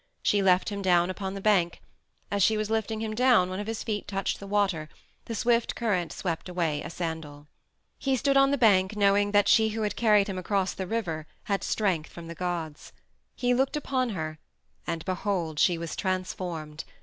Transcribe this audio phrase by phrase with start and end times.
[0.23, 1.79] She left him down upon the bank.
[2.31, 4.89] As she was lifting him down one of his feet touched the water;
[5.25, 7.45] the swift current swept away a sandal.
[7.99, 11.05] He stood on the bank knowing that she who had carried him across the flooded
[11.05, 12.93] river had strength from the gods.
[13.35, 14.39] He looked upon her,
[14.87, 15.59] and behold!
[15.59, 16.83] she was transformed.